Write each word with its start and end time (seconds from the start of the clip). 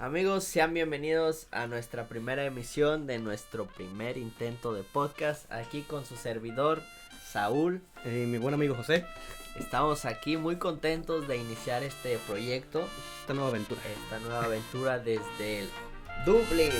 Amigos, 0.00 0.44
sean 0.44 0.74
bienvenidos 0.74 1.48
a 1.50 1.66
nuestra 1.66 2.06
primera 2.06 2.44
emisión 2.44 3.08
de 3.08 3.18
nuestro 3.18 3.66
primer 3.66 4.16
intento 4.16 4.72
de 4.72 4.84
podcast. 4.84 5.50
Aquí 5.50 5.82
con 5.82 6.06
su 6.06 6.14
servidor, 6.14 6.80
Saúl. 7.28 7.82
Y 8.04 8.26
mi 8.26 8.38
buen 8.38 8.54
amigo 8.54 8.76
José. 8.76 9.04
Estamos 9.58 10.04
aquí 10.04 10.36
muy 10.36 10.54
contentos 10.54 11.26
de 11.26 11.38
iniciar 11.38 11.82
este 11.82 12.16
proyecto. 12.28 12.86
Esta 13.22 13.34
nueva 13.34 13.48
aventura. 13.48 13.80
Esta 14.04 14.20
nueva 14.20 14.44
aventura 14.44 15.00
desde 15.00 15.62
el 15.62 15.68
Dublín. 16.24 16.70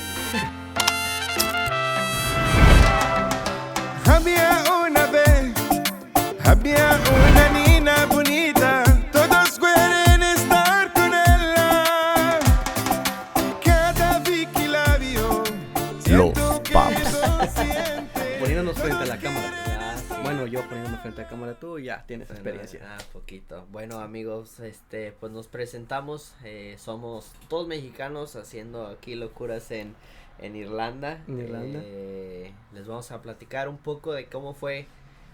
Todo 16.18 16.34
siente. 16.64 18.38
Poniéndonos 18.40 18.76
frente 18.76 19.02
a 19.04 19.06
la 19.06 19.18
cámara. 19.18 19.96
Bueno, 20.22 20.46
yo 20.46 20.62
poniéndome 20.68 20.98
frente 20.98 21.20
a 21.20 21.24
la 21.24 21.30
cámara, 21.30 21.54
tú 21.58 21.78
ya 21.78 22.04
tienes 22.06 22.28
experiencia. 22.30 22.80
Ah, 22.84 22.98
poquito. 23.12 23.66
Bueno, 23.70 24.00
amigos, 24.00 24.58
este, 24.60 25.12
pues 25.12 25.30
nos 25.32 25.46
presentamos. 25.46 26.34
eh, 26.44 26.74
somos 26.78 27.30
todos 27.48 27.68
mexicanos 27.68 28.34
haciendo 28.34 28.88
aquí 28.88 29.14
locuras 29.14 29.70
en, 29.70 29.94
en 30.40 30.56
Irlanda. 30.56 31.22
En 31.28 31.38
Irlanda. 31.38 31.80
Eh, 31.84 32.52
les 32.74 32.86
vamos 32.88 33.10
a 33.12 33.22
platicar 33.22 33.68
un 33.68 33.78
poco 33.78 34.12
de 34.12 34.26
cómo 34.26 34.54
fue 34.54 34.86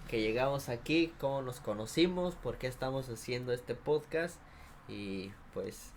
que 0.09 0.21
llegamos 0.21 0.69
aquí, 0.69 1.15
cómo 1.19 1.41
nos 1.41 1.61
conocimos, 1.61 2.35
por 2.35 2.59
qué 2.59 2.67
estamos 2.67 3.09
haciendo 3.09 3.55
este 3.55 3.75
podcast 3.75 4.37
y 4.87 5.31
pues 5.55 5.94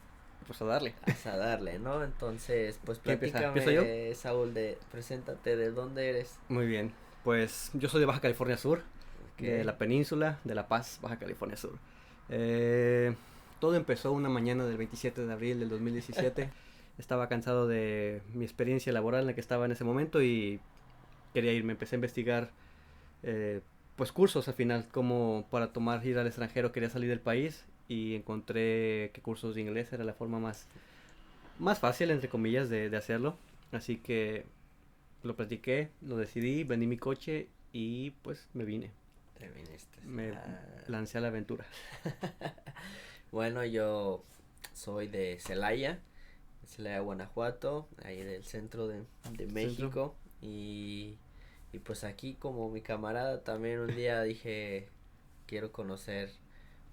Pues 0.48 0.62
a 0.62 0.66
darle. 0.66 0.94
a 1.26 1.38
darle, 1.38 1.78
¿no? 1.78 2.04
Entonces, 2.04 2.80
pues 2.86 3.00
platícame, 3.00 3.48
¿Empiezo 3.48 3.72
yo? 3.72 3.84
Saúl, 4.16 4.54
de, 4.54 4.78
preséntate, 4.92 5.56
¿de 5.56 5.72
dónde 5.72 6.10
eres? 6.10 6.40
Muy 6.50 6.66
bien. 6.66 6.94
Pues 7.24 7.70
yo 7.74 7.90
soy 7.90 8.00
de 8.00 8.06
Baja 8.06 8.22
California 8.22 8.58
Sur, 8.58 8.84
de 9.38 9.60
Ok. 9.60 9.66
la 9.66 9.78
península 9.78 10.40
de 10.46 10.56
La 10.56 10.68
Paz, 10.68 11.00
Baja 11.02 11.18
California 11.20 11.58
Sur. 11.58 11.78
Eh, 12.30 13.14
todo 13.60 13.76
empezó 13.76 14.12
una 14.12 14.30
mañana 14.30 14.66
del 14.66 14.78
27 14.78 15.26
de 15.26 15.34
abril 15.34 15.60
del 15.60 15.70
2017. 15.70 16.50
estaba 16.98 17.28
cansado 17.28 17.68
de 17.68 18.22
mi 18.34 18.46
experiencia 18.46 18.92
laboral 18.94 19.22
en 19.22 19.28
la 19.28 19.34
que 19.34 19.42
estaba 19.42 19.66
en 19.66 19.72
ese 19.72 19.84
momento 19.84 20.22
y 20.22 20.60
quería 21.34 21.52
irme. 21.52 21.74
Empecé 21.74 21.96
a 21.96 21.98
investigar 21.98 22.52
eh, 23.24 23.62
pues 23.96 24.12
cursos 24.12 24.48
al 24.48 24.54
final, 24.54 24.88
como 24.92 25.46
para 25.52 25.74
tomar 25.74 26.06
ir 26.06 26.18
al 26.18 26.28
extranjero 26.28 26.72
quería 26.72 26.90
salir 26.90 27.10
del 27.10 27.20
país 27.20 27.66
y 27.88 28.16
encontré 28.16 29.12
que 29.14 29.22
cursos 29.22 29.56
de 29.56 29.62
inglés 29.62 29.92
era 29.94 30.04
la 30.04 30.14
forma 30.14 30.40
más, 30.40 30.66
más 31.60 31.80
fácil, 31.80 32.12
entre 32.12 32.30
comillas, 32.30 32.70
de, 32.70 32.90
de 32.90 32.98
hacerlo. 32.98 33.38
Así 33.72 33.98
que 33.98 34.46
lo 35.24 35.36
practiqué, 35.36 35.90
lo 36.02 36.18
decidí, 36.18 36.64
vendí 36.64 36.88
mi 36.88 36.98
coche 36.98 37.48
y 37.74 38.12
pues 38.24 38.48
me 38.54 38.64
vine. 38.66 38.92
Te 39.40 39.50
viniste. 39.50 40.00
Me 40.06 40.32
Ah. 40.32 40.62
lancé 40.88 41.18
a 41.18 41.22
la 41.22 41.28
aventura. 41.28 41.66
Bueno, 43.32 43.66
yo 43.66 44.24
soy 44.74 45.08
de 45.08 45.38
Celaya, 45.42 46.00
Celaya, 46.66 47.00
Guanajuato, 47.02 47.88
ahí 48.04 48.24
del 48.24 48.44
centro 48.46 48.88
de, 48.88 49.04
de 49.32 49.48
México. 49.48 50.16
Y, 50.42 51.16
y 51.74 51.80
pues 51.80 52.04
aquí 52.06 52.36
como 52.36 52.70
mi 52.70 52.82
camarada 52.82 53.44
también 53.44 53.80
un 53.82 53.94
día 53.96 54.22
dije, 54.24 54.88
quiero 55.46 55.72
conocer 55.74 56.32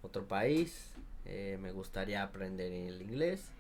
otro 0.05 0.27
país, 0.27 0.93
eh, 1.25 1.59
me 1.61 1.73
gustaría 1.73 2.23
aprender 2.23 2.73
el 2.73 3.03
inglés. 3.03 3.51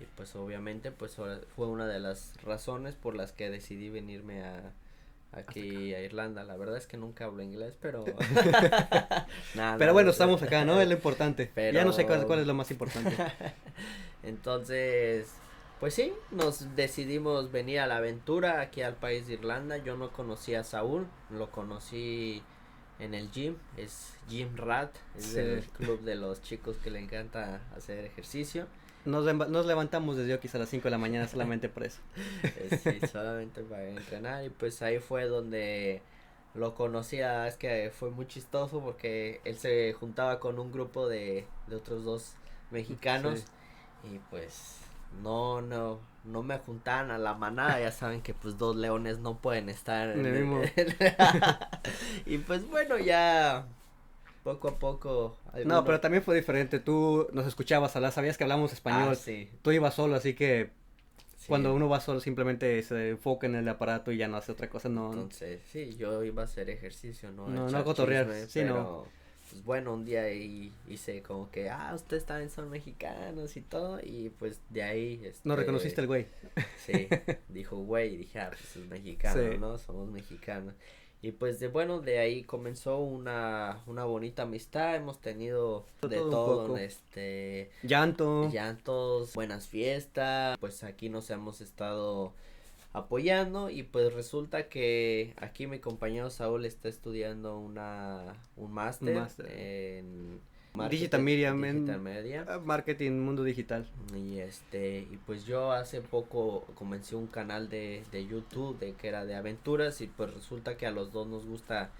Y 0.00 0.04
pues 0.16 0.34
obviamente 0.34 0.92
pues 0.92 1.14
fue 1.14 1.66
una 1.66 1.86
de 1.86 2.00
las 2.00 2.42
razones 2.42 2.94
por 2.94 3.14
las 3.14 3.32
que 3.32 3.50
decidí 3.50 3.90
venirme 3.90 4.42
a 4.42 4.72
aquí 5.32 5.94
a 5.94 6.00
Irlanda. 6.00 6.44
La 6.44 6.56
verdad 6.56 6.76
es 6.76 6.86
que 6.86 6.96
nunca 6.96 7.24
hablo 7.24 7.42
inglés, 7.42 7.76
pero... 7.80 8.04
Nada, 9.54 9.78
Pero 9.78 9.92
bueno, 9.92 10.06
no, 10.06 10.12
estamos 10.12 10.42
acá, 10.42 10.64
¿no? 10.64 10.80
Es 10.80 10.88
lo 10.88 10.94
importante. 10.94 11.50
Ya 11.72 11.84
no 11.84 11.92
sé 11.92 12.06
cuál 12.06 12.40
es 12.40 12.46
lo 12.46 12.54
más 12.54 12.70
importante. 12.70 13.14
Entonces, 14.22 15.32
pues 15.78 15.94
sí, 15.94 16.12
nos 16.30 16.76
decidimos 16.76 17.50
venir 17.52 17.80
a 17.80 17.86
la 17.86 17.96
aventura 17.96 18.60
aquí 18.60 18.82
al 18.82 18.94
país 18.94 19.26
de 19.26 19.34
Irlanda. 19.34 19.78
Yo 19.78 19.96
no 19.96 20.10
conocía 20.10 20.60
a 20.60 20.64
Saúl, 20.64 21.06
lo 21.30 21.50
conocí 21.50 22.42
en 23.00 23.14
el 23.14 23.30
gym, 23.30 23.56
es 23.76 24.14
Gym 24.28 24.56
Rat, 24.56 24.94
es 25.16 25.24
Sí. 25.24 25.34
del 25.36 25.62
club 25.64 26.00
de 26.02 26.14
los 26.16 26.42
chicos 26.42 26.76
que 26.78 26.90
le 26.90 26.98
encanta 27.00 27.60
hacer 27.76 28.04
ejercicio. 28.04 28.66
Nos, 29.06 29.24
leva- 29.24 29.46
nos 29.48 29.64
levantamos 29.64 30.16
desde 30.18 30.34
Oquis 30.34 30.54
a 30.54 30.58
las 30.58 30.68
5 30.68 30.84
de 30.84 30.90
la 30.90 30.98
mañana 30.98 31.26
solamente 31.26 31.68
por 31.68 31.84
eso. 31.84 32.00
Sí, 32.84 33.00
solamente 33.10 33.62
para 33.62 33.88
entrenar 33.88 34.44
y 34.44 34.50
pues 34.50 34.82
ahí 34.82 34.98
fue 34.98 35.24
donde 35.26 36.02
lo 36.54 36.74
conocía, 36.74 37.46
es 37.48 37.56
que 37.56 37.90
fue 37.96 38.10
muy 38.10 38.26
chistoso 38.26 38.80
porque 38.80 39.40
él 39.44 39.56
se 39.56 39.92
juntaba 39.94 40.38
con 40.40 40.58
un 40.58 40.70
grupo 40.72 41.08
de, 41.08 41.46
de 41.68 41.76
otros 41.76 42.04
dos 42.04 42.34
mexicanos 42.70 43.40
Sí. 44.02 44.14
y 44.14 44.18
pues 44.30 44.79
no, 45.22 45.60
no, 45.60 46.00
no 46.24 46.42
me 46.42 46.58
juntaban 46.58 47.10
a 47.10 47.18
la 47.18 47.34
manada, 47.34 47.80
ya 47.80 47.92
saben 47.92 48.22
que 48.22 48.34
pues 48.34 48.58
dos 48.58 48.76
leones 48.76 49.18
no 49.18 49.38
pueden 49.38 49.68
estar 49.68 50.10
En 50.10 50.26
el 50.26 50.44
mismo. 50.44 50.62
y 52.26 52.38
pues 52.38 52.68
bueno, 52.68 52.98
ya 52.98 53.66
poco 54.42 54.68
a 54.68 54.78
poco. 54.78 55.36
No, 55.64 55.84
pero 55.84 56.00
también 56.00 56.22
fue 56.22 56.36
diferente. 56.36 56.80
Tú 56.80 57.28
nos 57.32 57.46
escuchabas 57.46 57.94
hablar, 57.96 58.12
sabías 58.12 58.38
que 58.38 58.44
hablamos 58.44 58.72
español. 58.72 59.10
Ah, 59.12 59.14
sí, 59.14 59.50
Tú 59.62 59.70
ibas 59.72 59.94
solo, 59.94 60.16
así 60.16 60.34
que 60.34 60.70
sí. 61.36 61.48
cuando 61.48 61.74
uno 61.74 61.88
va 61.88 62.00
solo 62.00 62.20
simplemente 62.20 62.82
se 62.82 63.10
enfoca 63.10 63.46
en 63.46 63.54
el 63.54 63.68
aparato 63.68 64.12
y 64.12 64.16
ya 64.16 64.28
no 64.28 64.36
hace 64.36 64.52
otra 64.52 64.70
cosa. 64.70 64.88
No, 64.88 65.12
Entonces, 65.12 65.60
sí, 65.70 65.94
yo 65.96 66.22
iba 66.24 66.42
a 66.42 66.44
hacer 66.46 66.70
ejercicio, 66.70 67.30
no 67.32 67.48
No, 67.48 67.68
no 67.68 67.84
cotorrear, 67.84 68.32
sí, 68.48 68.64
no. 68.64 69.06
Pues 69.50 69.64
bueno, 69.64 69.94
un 69.94 70.04
día 70.04 70.22
ahí 70.22 70.72
hice 70.88 71.22
como 71.22 71.50
que, 71.50 71.70
ah, 71.70 71.92
ustedes 71.94 72.24
también 72.24 72.50
son 72.50 72.70
mexicanos 72.70 73.56
y 73.56 73.60
todo, 73.62 73.98
y 74.00 74.30
pues 74.38 74.60
de 74.70 74.82
ahí. 74.82 75.20
Este, 75.24 75.48
no 75.48 75.56
reconociste 75.56 76.00
el 76.00 76.06
güey. 76.06 76.26
Sí, 76.76 77.08
dijo, 77.48 77.76
güey, 77.78 78.14
y 78.14 78.16
dije, 78.18 78.38
ah, 78.40 78.50
pues 78.50 78.76
es 78.76 78.86
mexicano, 78.88 79.52
Sí. 79.52 79.58
¿no? 79.58 79.78
Somos 79.78 80.08
mexicanos. 80.08 80.74
Y 81.22 81.32
pues 81.32 81.60
de 81.60 81.68
bueno, 81.68 82.00
de 82.00 82.18
ahí 82.18 82.44
comenzó 82.44 82.96
una, 82.98 83.78
una 83.86 84.04
bonita 84.04 84.44
amistad, 84.44 84.96
hemos 84.96 85.20
tenido 85.20 85.84
de 86.00 86.16
Todo 86.16 86.30
todo, 86.30 86.76
este, 86.78 87.70
Llanto. 87.82 88.48
llantos, 88.50 89.34
buenas 89.34 89.66
fiestas, 89.68 90.56
pues 90.58 90.82
aquí 90.82 91.10
nos 91.10 91.28
hemos 91.28 91.60
estado 91.60 92.32
apoyando 92.92 93.70
y 93.70 93.82
pues 93.84 94.12
resulta 94.12 94.68
que 94.68 95.34
aquí 95.36 95.66
mi 95.66 95.78
compañero 95.78 96.28
Saúl 96.30 96.64
está 96.64 96.88
estudiando 96.88 97.58
una 97.58 98.34
un 98.56 98.72
máster 98.72 99.14
en 99.56 100.40
Digital 100.88 101.22
media, 101.22 101.52
men- 101.52 101.84
digital 101.84 102.00
media. 102.00 102.46
Ah, 102.48 102.60
Marketing, 102.64 103.12
mundo 103.18 103.42
digital. 103.42 103.88
y 104.16 104.38
este 104.38 105.00
y 105.10 105.16
pues 105.26 105.44
yo 105.44 105.72
hace 105.72 106.00
poco 106.00 106.64
comencé 106.74 107.16
un 107.16 107.26
canal 107.26 107.68
de, 107.68 108.04
de 108.12 108.24
YouTube 108.26 108.78
de 108.78 108.92
que 108.92 109.08
era 109.08 109.24
de 109.24 109.34
aventuras 109.34 110.00
y 110.00 110.06
pues 110.06 110.32
resulta 110.32 110.76
que 110.76 110.86
a 110.86 110.92
los 110.92 111.12
dos 111.12 111.26
nos 111.26 111.44
gusta 111.44 111.90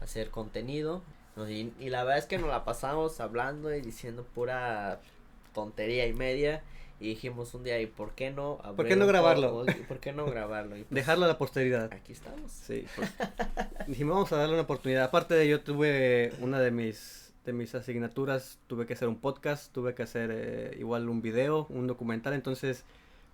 hacer 0.00 0.30
contenido. 0.30 1.02
Y, 1.48 1.72
y 1.80 1.88
la 1.90 2.04
verdad 2.04 2.18
es 2.18 2.26
que 2.26 2.38
nos 2.38 2.48
la 2.48 2.64
pasamos 2.64 3.18
hablando 3.20 3.74
y 3.74 3.80
diciendo 3.80 4.24
pura 4.34 5.00
tontería 5.52 6.06
y 6.06 6.12
media 6.12 6.62
y 7.00 7.08
dijimos 7.08 7.54
un 7.54 7.64
día 7.64 7.80
y 7.80 7.86
por 7.86 8.12
qué 8.12 8.30
no 8.30 8.58
¿Por 8.76 8.86
qué 8.86 8.96
no 8.96 9.06
grabarlo? 9.06 9.64
por 9.88 9.98
qué 10.00 10.12
no 10.12 10.26
grabarlo 10.26 10.76
y 10.76 10.82
pues, 10.84 10.94
Dejarlo 10.94 11.24
a 11.24 11.28
la 11.28 11.38
posteridad. 11.38 11.90
aquí 11.92 12.12
estamos 12.12 12.52
Sí, 12.52 12.86
pues. 12.94 13.10
Dijimos, 13.86 14.14
vamos 14.14 14.32
a 14.32 14.36
darle 14.36 14.54
una 14.54 14.62
oportunidad. 14.62 15.04
Aparte 15.04 15.34
de 15.34 15.48
yo 15.48 15.62
tuve 15.62 16.32
una 16.40 16.60
de 16.60 16.70
mis 16.70 17.32
de 17.44 17.54
mis 17.54 17.74
asignaturas, 17.74 18.58
tuve 18.66 18.86
que 18.86 18.92
hacer 18.92 19.08
un 19.08 19.16
podcast, 19.16 19.72
tuve 19.72 19.94
que 19.94 20.02
hacer 20.02 20.30
eh, 20.30 20.76
igual 20.78 21.08
un 21.08 21.22
video, 21.22 21.66
un 21.70 21.86
documental, 21.86 22.34
entonces 22.34 22.84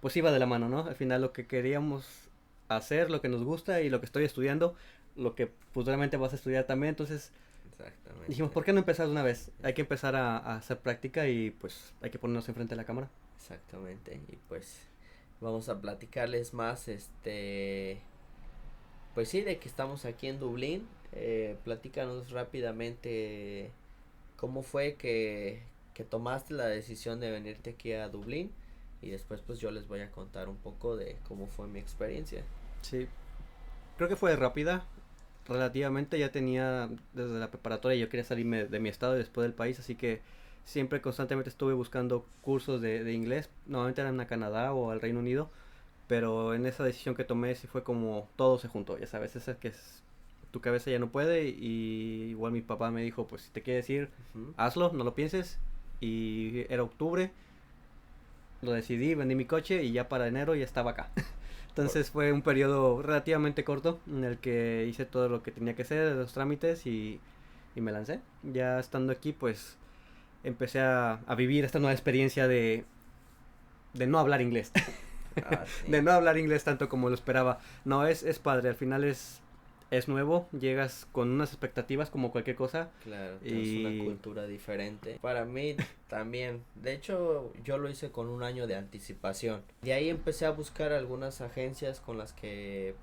pues 0.01 0.17
iba 0.17 0.31
de 0.31 0.39
la 0.39 0.47
mano, 0.47 0.69
¿no? 0.69 0.87
Al 0.87 0.95
final 0.95 1.23
lo 1.23 1.33
que 1.33 1.47
queríamos 1.47 2.07
hacer, 2.69 3.11
lo 3.11 3.21
que 3.21 3.29
nos 3.29 3.43
gusta 3.43 3.81
y 3.81 3.91
lo 3.91 3.99
que 3.99 4.07
estoy 4.07 4.25
estudiando, 4.25 4.77
lo 5.17 5.35
que 5.35 5.51
futuramente 5.73 6.17
vas 6.17 6.33
a 6.33 6.37
estudiar 6.37 6.65
también, 6.65 6.91
entonces 6.91 7.33
exactamente 7.79 8.29
dijimos, 8.29 8.51
¿por 8.51 8.65
qué 8.65 8.73
no 8.73 8.81
empezar 8.81 9.07
de 9.07 9.13
una 9.13 9.23
vez? 9.23 9.51
Hay 9.63 9.75
que 9.75 9.83
empezar 9.83 10.17
a, 10.17 10.39
a 10.39 10.57
hacer 10.57 10.79
práctica 10.81 11.29
y 11.29 11.51
pues 11.51 11.95
hay 12.03 12.11
que 12.11 12.19
ponernos 12.19 12.49
enfrente 12.49 12.75
de 12.75 12.77
la 12.77 12.85
cámara. 12.85 13.11
Exactamente, 13.37 14.21
y 14.29 14.37
pues 14.49 14.81
vamos 15.41 15.69
a 15.69 15.81
platicarles 15.81 16.55
más, 16.55 16.89
este, 16.89 18.01
pues 19.15 19.29
sí, 19.29 19.43
de 19.43 19.59
que 19.59 19.69
estamos 19.69 20.05
aquí 20.05 20.27
en 20.27 20.41
Dublín, 20.41 20.89
eh, 21.13 21.57
platícanos 21.65 22.31
rápidamente 22.31 23.71
cómo 24.37 24.63
fue 24.63 24.95
que, 24.95 25.63
que 25.95 26.05
tomaste 26.05 26.55
la 26.55 26.67
decisión 26.67 27.21
de 27.21 27.31
venirte 27.31 27.71
aquí 27.71 27.93
a 27.93 28.09
Dublín 28.09 28.53
y 29.01 29.11
después 29.11 29.41
pues 29.41 29.59
yo 29.59 29.71
les 29.71 29.87
voy 29.87 30.01
a 30.01 30.11
contar 30.11 30.49
un 30.49 30.57
poco 30.57 30.97
de 30.97 31.17
cómo 31.29 31.47
fue 31.47 31.69
mi 31.69 31.79
experiencia. 31.79 32.43
Sí, 32.83 33.07
creo 33.97 34.09
que 34.09 34.17
fue 34.17 34.35
rápida, 34.37 34.85
relativamente 35.49 36.19
ya 36.19 36.31
tenía 36.31 36.89
desde 37.13 37.39
la 37.39 37.51
preparatoria, 37.51 37.99
yo 37.99 38.09
quería 38.09 38.25
salirme 38.25 38.65
de 38.65 38.81
mi 38.81 38.89
estado 38.89 39.15
y 39.15 39.19
después 39.19 39.45
del 39.45 39.55
país, 39.55 39.79
así 39.79 39.95
que 39.95 40.21
siempre 40.65 41.01
constantemente 41.01 41.51
estuve 41.51 41.75
buscando 41.75 42.25
cursos 42.43 42.81
de, 42.81 43.05
de 43.05 43.13
inglés, 43.13 43.49
normalmente 43.67 44.01
eran 44.01 44.21
a 44.21 44.27
Canadá 44.27 44.73
o 44.73 44.91
al 44.91 45.01
Reino 45.01 45.21
Unido, 45.21 45.51
pero 46.09 46.55
en 46.55 46.67
esa 46.67 46.85
decisión 46.85 47.15
que 47.15 47.25
tomé 47.25 47.55
sí 47.55 47.67
fue 47.67 47.83
como 47.83 48.29
todo 48.37 48.59
se 48.59 48.69
juntó, 48.69 48.99
ya 48.99 49.07
sabes, 49.07 49.37
esa 49.37 49.59
que 49.59 49.69
es, 49.69 50.03
tu 50.51 50.61
cabeza 50.61 50.91
ya 50.91 50.99
no 50.99 51.09
puede 51.09 51.49
y 51.49 52.29
igual 52.31 52.53
mi 52.53 52.63
papá 52.63 52.91
me 52.91 53.03
dijo, 53.03 53.27
pues 53.27 53.43
si 53.43 53.51
te 53.51 53.63
quieres 53.63 53.89
ir, 53.91 54.09
Ujú. 54.35 54.55
hazlo, 54.57 54.93
no 54.93 55.05
lo 55.05 55.15
pienses. 55.15 55.59
Y 56.01 56.65
era 56.69 56.83
octubre, 56.83 57.31
lo 58.63 58.73
decidí, 58.73 59.15
vendí 59.15 59.35
mi 59.35 59.45
coche 59.45 59.83
y 59.85 59.93
ya 59.93 60.09
para 60.09 60.27
enero 60.29 60.55
ya 60.55 60.65
estaba 60.65 60.93
acá. 60.93 61.11
Entonces 61.77 62.11
fue 62.11 62.33
un 62.33 62.41
periodo 62.41 63.03
relativamente 63.03 63.63
corto 63.63 64.01
en 64.07 64.25
el 64.25 64.39
que 64.39 64.87
hice 64.89 65.05
todo 65.05 65.29
lo 65.29 65.43
que 65.43 65.51
tenía 65.53 65.75
que 65.75 65.83
hacer, 65.83 66.17
los 66.17 66.33
trámites 66.33 66.87
y, 66.87 67.21
y 67.75 67.81
me 67.83 67.93
lancé. 67.93 68.21
Ya 68.43 68.79
estando 68.81 69.13
aquí, 69.13 69.33
pues 69.33 69.77
empecé 70.43 70.81
a, 70.81 71.21
a 71.27 71.35
vivir 71.35 71.67
esta 71.67 71.79
nueva 71.79 71.93
experiencia 71.93 72.49
de, 72.49 72.85
de 73.93 74.07
no 74.07 74.19
hablar 74.19 74.41
inglés. 74.41 74.73
Ah, 75.43 75.65
sí. 75.85 75.91
de 75.91 76.01
no 76.01 76.13
hablar 76.13 76.39
inglés 76.39 76.65
tanto 76.65 76.89
como 76.89 77.11
lo 77.11 77.15
esperaba. 77.15 77.59
No, 77.85 78.07
es, 78.07 78.23
es 78.23 78.39
padre, 78.39 78.71
al 78.71 78.77
final 78.77 79.05
es, 79.05 79.43
es 79.91 80.09
nuevo, 80.09 80.49
llegas 80.53 81.07
con 81.13 81.31
unas 81.31 81.51
expectativas 81.51 82.11
como 82.11 82.33
cualquier 82.33 82.57
cosa. 82.57 82.91
Claro, 83.05 83.37
es 83.43 83.53
una 83.53 83.91
Y- 83.91 84.05
cultura 84.05 84.47
diferente. 84.47 85.19
Para 85.23 85.45
mí 85.45 85.77
también. 86.09 86.65
De 86.75 86.93
hecho, 86.93 87.53
yo 87.65 87.79
lo 87.79 87.89
hice 87.89 88.11
con 88.11 88.29
un 88.29 88.43
año 88.43 88.67
de 88.67 88.75
anticipación. 88.75 89.63
De 89.83 89.93
ahí 89.93 90.09
empecé 90.09 90.45
a 90.47 90.51
buscar 90.51 90.93
algunas 90.93 91.41
agencias 91.41 92.01
con 92.01 92.19
las 92.19 92.33
que 92.33 92.95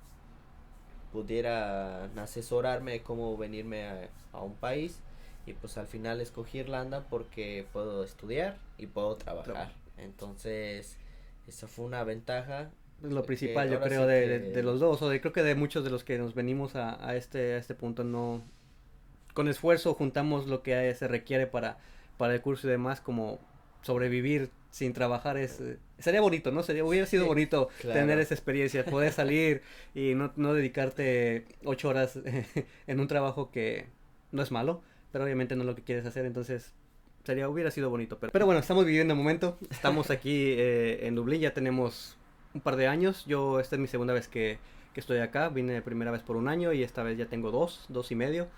pudieran 1.12 2.18
asesorarme 2.18 3.02
cómo 3.02 3.36
venirme 3.36 3.84
a, 3.86 4.08
a 4.32 4.42
un 4.42 4.54
país. 4.56 5.00
Y 5.46 5.52
pues 5.52 5.76
al 5.76 5.86
final 5.86 6.20
escogí 6.20 6.58
Irlanda 6.58 7.06
porque 7.08 7.66
puedo 7.72 8.02
estudiar 8.04 8.58
y 8.78 8.86
puedo. 8.86 9.16
Trabajar. 9.16 9.72
Entonces, 9.98 10.96
esa 11.46 11.68
fue 11.68 11.84
una 11.84 12.02
ventaja. 12.04 12.70
Lo 13.02 13.22
principal, 13.22 13.68
yo 13.70 13.80
creo, 13.80 14.02
sí 14.02 14.08
de, 14.08 14.20
que- 14.22 14.28
de- 14.28 14.50
de 14.52 14.62
los 14.62 14.80
dos, 14.80 15.02
o 15.02 15.08
de, 15.08 15.20
creo 15.20 15.32
que 15.32 15.42
de 15.42 15.54
muchos 15.54 15.84
de 15.84 15.90
los 15.90 16.04
que 16.04 16.16
nos 16.18 16.34
venimos 16.34 16.74
a, 16.76 17.06
a 17.06 17.16
este, 17.16 17.54
a 17.54 17.58
este 17.58 17.74
punto, 17.74 18.02
no, 18.04 18.42
con 19.34 19.48
esfuerzo 19.48 19.94
juntamos 19.94 20.46
lo 20.46 20.62
que 20.62 20.94
se 20.94 21.08
requiere 21.08 21.46
para, 21.46 21.78
para 22.16 22.34
el 22.34 22.40
curso 22.40 22.66
y 22.66 22.70
demás, 22.70 23.00
como 23.00 23.38
sobrevivir 23.82 24.50
sin 24.70 24.92
trabajar 24.92 25.36
es, 25.36 25.60
eh, 25.60 25.78
sería 25.98 26.20
bonito, 26.20 26.50
¿no? 26.50 26.62
Sería, 26.62 26.84
hubiera 26.84 27.06
sido 27.06 27.24
Sí, 27.24 27.28
bonito 27.28 27.68
claro. 27.80 28.00
tener 28.00 28.18
esa 28.18 28.34
experiencia, 28.34 28.84
poder 28.84 29.12
salir 29.12 29.62
y 29.94 30.14
no, 30.14 30.32
no 30.36 30.54
dedicarte 30.54 31.44
ocho 31.64 31.88
horas 31.90 32.18
en 32.86 33.00
un 33.00 33.06
trabajo 33.06 33.50
que 33.50 33.86
no 34.32 34.42
es 34.42 34.50
malo, 34.50 34.82
pero 35.12 35.24
obviamente 35.24 35.54
no 35.56 35.62
es 35.62 35.66
lo 35.66 35.74
que 35.76 35.82
quieres 35.82 36.06
hacer, 36.06 36.24
entonces 36.26 36.72
sería, 37.24 37.48
hubiera 37.48 37.70
sido 37.70 37.90
bonito. 37.90 38.18
Pero, 38.18 38.32
pero 38.32 38.46
bueno, 38.46 38.60
estamos 38.60 38.84
viviendo 38.84 39.12
el 39.14 39.18
momento, 39.18 39.58
estamos 39.70 40.10
aquí 40.10 40.54
eh, 40.56 41.06
en 41.06 41.14
Dublín, 41.14 41.40
ya 41.40 41.54
tenemos 41.54 42.16
un 42.54 42.60
par 42.60 42.76
de 42.76 42.86
años, 42.86 43.24
yo 43.26 43.60
esta 43.60 43.76
es 43.76 43.80
mi 43.80 43.88
segunda 43.88 44.14
vez 44.14 44.28
que, 44.28 44.58
que 44.92 45.00
estoy 45.00 45.18
acá, 45.18 45.48
vine 45.48 45.82
primera 45.82 46.10
vez 46.10 46.22
por 46.22 46.36
un 46.36 46.48
año 46.48 46.72
y 46.72 46.82
esta 46.82 47.02
vez 47.02 47.18
ya 47.18 47.26
tengo 47.26 47.50
dos, 47.50 47.84
dos 47.88 48.10
y 48.12 48.14
medio, 48.14 48.48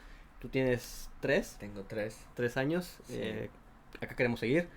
tú 0.41 0.49
tienes 0.49 1.09
tres, 1.21 1.57
Tengo 1.59 1.83
tres. 1.89 2.19
tres 2.35 2.57
años, 2.57 2.99
Sí. 3.07 3.15
eh, 3.19 3.51
acá 4.01 4.15
queremos 4.15 4.41
seguir, 4.41 4.69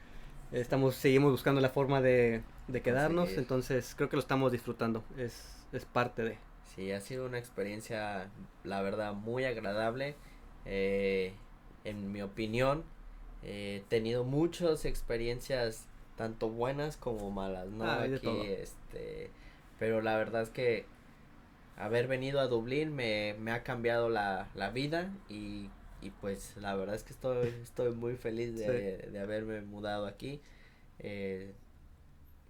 estamos, 0.51 0.95
seguimos 0.95 1.31
buscando 1.31 1.59
la 1.61 1.69
forma 1.69 2.01
de, 2.01 2.41
de 2.67 2.81
quedarnos, 2.81 3.25
Conseguir. 3.25 3.39
entonces 3.39 3.93
creo 3.95 4.09
que 4.09 4.15
lo 4.15 4.21
estamos 4.21 4.51
disfrutando, 4.51 5.03
es, 5.17 5.65
es 5.73 5.85
parte 5.85 6.23
de... 6.23 6.37
Sí, 6.75 6.91
ha 6.93 7.01
sido 7.01 7.25
una 7.25 7.39
experiencia, 7.39 8.29
la 8.63 8.81
verdad, 8.81 9.13
muy 9.13 9.43
agradable. 9.43 10.15
Eh, 10.65 11.33
en 11.83 12.11
mi 12.13 12.21
opinión, 12.21 12.83
eh, 13.43 13.81
he 13.83 13.89
tenido 13.89 14.23
muchas 14.23 14.85
experiencias, 14.85 15.87
tanto 16.19 16.49
buenas 16.51 16.97
como 16.97 17.31
malas, 17.31 17.69
¿no? 17.69 17.85
Ah, 17.85 17.99
de 18.07 18.17
Aquí, 18.17 18.29
este, 18.47 19.31
pero 19.79 20.01
la 20.03 20.17
verdad 20.17 20.43
es 20.43 20.51
que 20.51 20.85
haber 21.77 22.07
venido 22.07 22.39
a 22.41 22.47
Dublín 22.47 22.95
me, 22.95 23.35
me 23.39 23.51
ha 23.51 23.63
cambiado 23.63 24.09
la, 24.09 24.49
la 24.55 24.71
vida 24.71 25.11
y, 25.29 25.69
y 26.01 26.11
pues 26.11 26.55
la 26.57 26.75
verdad 26.75 26.95
es 26.95 27.03
que 27.03 27.13
estoy, 27.13 27.49
estoy 27.63 27.91
muy 27.93 28.15
feliz 28.17 28.55
de, 28.57 28.97
de 29.11 29.19
haberme 29.19 29.61
mudado 29.61 30.07
aquí. 30.07 30.41
Eh, 30.99 31.55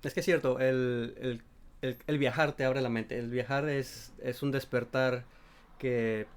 Es 0.04 0.14
que 0.14 0.22
es 0.22 0.26
cierto, 0.26 0.60
el, 0.60 1.16
el, 1.20 1.42
el, 1.82 1.98
el 2.08 2.18
viajar 2.18 2.54
te 2.56 2.64
abre 2.66 2.82
la 2.82 2.90
mente. 2.90 3.18
El 3.20 3.30
viajar 3.30 3.68
es, 3.70 4.14
es 4.20 4.42
un 4.44 4.52
despertar 4.52 5.26
que 5.78 6.28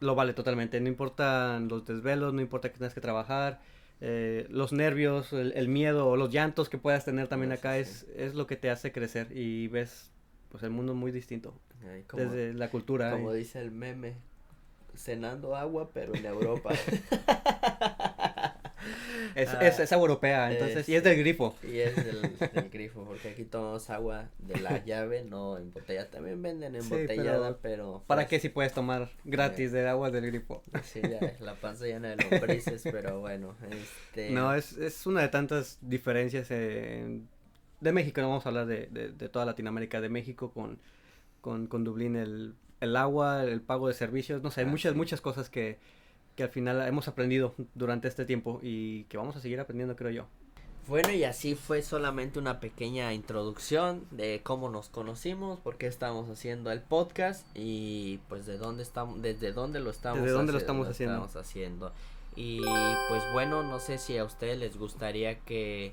lo 0.00 0.14
vale 0.16 0.34
totalmente. 0.34 0.80
No 0.80 0.88
importan 0.88 1.68
los 1.68 1.86
desvelos, 1.86 2.34
no 2.34 2.40
importa 2.42 2.70
que 2.70 2.78
tengas 2.78 2.94
que 2.94 3.00
trabajar, 3.00 3.60
eh, 4.04 4.46
los 4.50 4.72
nervios, 4.72 5.32
el, 5.32 5.52
el 5.52 5.68
miedo 5.68 6.08
o 6.08 6.16
los 6.16 6.30
llantos 6.30 6.68
que 6.68 6.76
puedas 6.76 7.04
tener 7.04 7.28
también 7.28 7.52
Ah, 7.52 7.56
sí, 7.56 7.60
acá 7.60 7.74
sí. 7.74 7.80
es, 7.82 8.06
es 8.16 8.34
lo 8.34 8.46
que 8.48 8.56
te 8.56 8.68
hace 8.68 8.90
crecer 8.90 9.28
y 9.30 9.68
ves 9.68 10.10
pues 10.50 10.62
el 10.64 10.70
mundo 10.70 10.94
muy 10.94 11.12
distinto. 11.12 11.54
ay, 11.88 12.02
como, 12.08 12.22
desde 12.24 12.52
la 12.52 12.68
cultura. 12.68 13.12
como 13.12 13.32
y- 13.32 13.38
dice 13.38 13.60
el 13.60 13.70
meme, 13.70 14.14
cenando 14.96 15.54
agua, 15.56 15.90
pero 15.94 16.14
en 16.16 16.26
Europa. 16.26 16.72
es, 19.34 19.48
ah, 19.50 19.58
es, 19.66 19.78
es 19.80 19.92
agua 19.92 20.06
europea, 20.08 20.50
entonces, 20.52 20.88
y 20.88 20.94
es 20.96 21.02
del 21.04 21.18
grifo. 21.18 21.54
Y 21.62 21.78
es 21.78 21.94
del, 22.04 22.38
del 22.52 22.70
grifo, 22.70 23.04
porque 23.04 23.28
aquí 23.28 23.44
tomamos 23.44 23.88
agua 23.90 24.28
de 24.38 24.58
la 24.60 24.78
llave, 24.84 25.22
no 25.22 25.58
embotellada. 25.58 26.10
También 26.10 26.42
venden 26.42 26.74
Sí, 26.78 26.78
embotellada, 26.78 27.58
pero... 27.62 28.02
¿Para 28.06 28.22
pues, 28.22 28.28
qué 28.30 28.40
si 28.40 28.48
puedes 28.48 28.72
tomar 28.74 29.10
gratis 29.24 29.72
de 29.72 29.88
agua 29.88 30.10
del 30.10 30.26
grifo? 30.26 30.64
Sí, 30.80 31.00
ya, 31.08 31.20
la 31.40 31.54
panza 31.60 31.84
llena 31.86 32.08
de 32.10 32.16
lombrices, 32.16 32.86
pero 32.90 33.20
bueno, 33.20 33.56
este... 33.70 34.32
No, 34.32 34.54
es, 34.54 34.72
es 34.78 35.06
una 35.06 35.22
de 35.22 35.28
tantas 35.28 35.78
diferencias 35.80 36.50
en- 36.50 37.28
de 37.80 37.92
México, 37.92 38.20
no 38.20 38.28
vamos 38.28 38.46
a 38.46 38.50
hablar 38.50 38.66
de, 38.66 38.86
de- 38.86 39.10
de 39.12 39.28
toda 39.28 39.44
Latinoamérica, 39.44 40.00
de 40.00 40.08
México 40.08 40.52
con, 40.52 40.78
con, 41.40 41.66
con 41.68 41.84
Dublín, 41.84 42.16
el, 42.16 42.54
el 42.80 42.96
agua, 42.96 43.44
el 43.44 43.62
pago 43.62 43.88
de 43.88 43.94
servicios, 43.94 44.42
no 44.42 44.50
sé, 44.50 44.62
hay 44.62 44.66
Ah, 44.66 44.68
muchas, 44.68 44.94
sí. 44.94 44.96
muchas 44.96 45.20
cosas 45.20 45.50
que, 45.50 45.78
que 46.36 46.44
al 46.44 46.48
final 46.48 46.86
hemos 46.86 47.08
aprendido 47.08 47.54
durante 47.74 48.08
este 48.08 48.24
tiempo 48.24 48.60
y 48.62 49.04
que 49.04 49.16
vamos 49.16 49.36
a 49.36 49.40
seguir 49.40 49.60
aprendiendo, 49.60 49.96
creo 49.96 50.10
yo. 50.10 50.26
Bueno, 50.88 51.12
y 51.12 51.22
así 51.22 51.54
fue 51.54 51.80
solamente 51.80 52.40
una 52.40 52.58
pequeña 52.58 53.12
introducción 53.12 54.04
de 54.10 54.40
cómo 54.42 54.68
nos 54.68 54.88
conocimos, 54.88 55.60
por 55.60 55.76
qué 55.76 55.86
estamos 55.86 56.28
haciendo 56.28 56.72
el 56.72 56.80
podcast 56.80 57.46
y 57.54 58.18
pues 58.28 58.46
de 58.46 58.58
dónde 58.58 58.82
estamos, 58.82 59.22
desde 59.22 59.52
dónde 59.52 59.78
lo 59.78 59.90
estamos 59.90 60.22
Desde 60.22 60.32
dónde 60.32 60.52
lo 60.52 60.58
estamos 60.58 60.88
haciendo. 60.88 61.14
estamos 61.14 61.36
haciendo. 61.36 61.92
Y 62.34 62.62
pues 63.08 63.22
bueno, 63.32 63.62
no 63.62 63.78
sé 63.78 63.98
si 63.98 64.18
a 64.18 64.24
ustedes 64.24 64.58
les 64.58 64.76
gustaría 64.76 65.38
que 65.38 65.92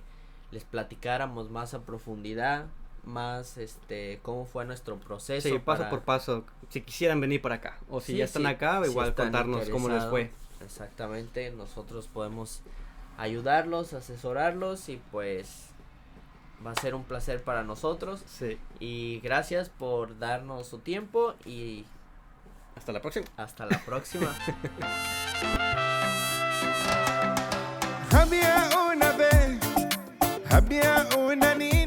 les 0.52 0.64
platicáramos 0.64 1.52
más 1.52 1.76
a 1.76 1.82
profundidad, 1.84 2.66
más 3.04 3.58
este 3.58 4.20
cómo 4.22 4.46
fue 4.46 4.66
nuestro 4.66 4.98
proceso. 5.00 5.48
Sí, 5.50 5.60
paso 5.60 5.80
para- 5.80 5.90
por 5.90 6.02
paso, 6.02 6.46
si 6.70 6.82
quisieran 6.82 7.20
venir 7.22 7.42
para 7.42 7.56
acá, 7.56 7.80
o 7.90 8.00
si 8.02 8.14
Sí, 8.14 8.18
ya 8.20 8.26
están 8.26 8.44
sí, 8.44 8.48
acá, 8.48 8.82
si 8.84 8.90
igual 8.92 9.10
están 9.10 9.26
contarnos 9.28 9.70
cómo 9.70 9.90
les 9.90 10.04
fue. 10.06 10.32
Exactamente, 10.64 11.52
nosotros 11.52 12.08
podemos 12.08 12.62
ayudarlos, 13.18 13.94
asesorarlos 13.94 14.90
y 14.90 15.02
pues 15.12 15.68
va 16.66 16.72
a 16.72 16.76
ser 16.76 16.94
un 16.96 17.04
placer 17.06 17.42
para 17.44 17.64
nosotros. 17.64 18.22
Sí, 18.28 18.58
Y 18.80 19.20
gracias 19.22 19.70
por 19.70 20.20
darnos 20.20 20.68
su 20.68 20.80
tiempo 20.80 21.34
y 21.46 21.86
hasta 22.76 22.92
la 22.92 23.02
próxima. 23.02 23.26
hasta 23.38 23.66
la 23.66 23.80
próxima. 23.86 24.36
Había 28.12 28.70
una 28.92 29.12
vez, 29.14 29.60
había 30.50 31.08
una 31.18 31.56
niña. 31.56 31.79